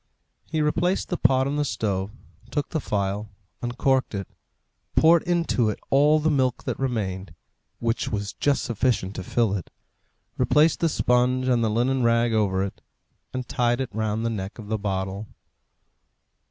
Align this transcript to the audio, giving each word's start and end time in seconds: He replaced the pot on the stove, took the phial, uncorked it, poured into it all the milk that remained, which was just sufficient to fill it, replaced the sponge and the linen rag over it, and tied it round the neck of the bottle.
He 0.47 0.63
replaced 0.63 1.09
the 1.09 1.15
pot 1.17 1.45
on 1.45 1.57
the 1.57 1.63
stove, 1.63 2.09
took 2.49 2.69
the 2.69 2.79
phial, 2.81 3.29
uncorked 3.61 4.15
it, 4.15 4.27
poured 4.95 5.21
into 5.21 5.69
it 5.69 5.79
all 5.91 6.17
the 6.19 6.31
milk 6.31 6.63
that 6.63 6.79
remained, 6.79 7.35
which 7.77 8.07
was 8.09 8.33
just 8.33 8.63
sufficient 8.63 9.13
to 9.17 9.23
fill 9.23 9.55
it, 9.55 9.69
replaced 10.39 10.79
the 10.79 10.89
sponge 10.89 11.47
and 11.47 11.63
the 11.63 11.69
linen 11.69 12.01
rag 12.01 12.33
over 12.33 12.63
it, 12.63 12.81
and 13.31 13.47
tied 13.47 13.79
it 13.79 13.93
round 13.93 14.25
the 14.25 14.31
neck 14.31 14.57
of 14.57 14.69
the 14.69 14.79
bottle. 14.79 15.27